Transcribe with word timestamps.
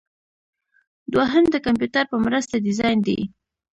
دوهم 1.13 1.45
د 1.49 1.55
کمپیوټر 1.65 2.03
په 2.11 2.17
مرسته 2.25 2.53
ډیزاین 2.65 2.97
دی. 3.07 3.19